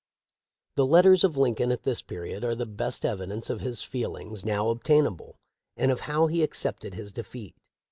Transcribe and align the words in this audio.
* 0.39 0.75
The 0.77 0.85
letters 0.87 1.23
of 1.23 1.37
Lincoln 1.37 1.71
at 1.71 1.83
this 1.83 2.01
period 2.01 2.43
are 2.43 2.55
the 2.55 2.65
best 2.65 3.05
evidence 3.05 3.51
of 3.51 3.61
his 3.61 3.83
feelings 3.83 4.43
now 4.43 4.71
obtainable, 4.71 5.37
and 5.77 5.91
of 5.91 5.99
how 5.99 6.25
he 6.25 6.41
accepted 6.41 6.95
his 6.95 7.11
defeat. 7.11 7.53